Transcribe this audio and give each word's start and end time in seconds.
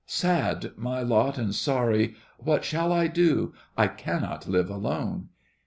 Sad 0.07 0.71
my 0.77 1.03
lot 1.03 1.37
and 1.37 1.53
sorry, 1.53 2.15
What 2.39 2.63
shall 2.65 2.91
I 2.91 3.05
do? 3.05 3.53
I 3.77 3.85
cannot 3.85 4.47
live 4.49 4.71
alone! 4.71 5.29